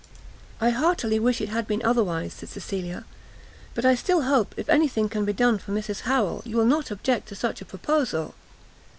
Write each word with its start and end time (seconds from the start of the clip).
"I 0.59 0.71
heartily 0.71 1.19
wish 1.19 1.41
it 1.41 1.49
had 1.49 1.67
been 1.67 1.85
otherwise," 1.85 2.33
said 2.33 2.49
Cecilia; 2.49 3.05
"but 3.75 3.85
I 3.85 3.93
still 3.93 4.23
hope, 4.23 4.55
if 4.57 4.67
any 4.67 4.87
thing 4.87 5.09
can 5.09 5.25
be 5.25 5.31
done 5.33 5.59
for 5.59 5.71
Mrs 5.73 5.99
Harrel, 6.09 6.41
you 6.43 6.57
will 6.57 6.65
not 6.65 6.89
object 6.89 7.27
to 7.27 7.35
such 7.35 7.61
a 7.61 7.65
proposal." 7.65 8.33